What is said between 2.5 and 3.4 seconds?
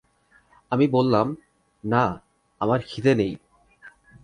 আমার খিদে নেই।